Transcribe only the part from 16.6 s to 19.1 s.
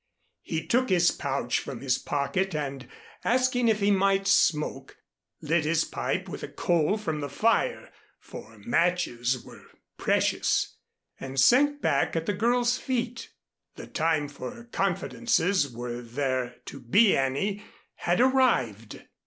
to be any, had arrived.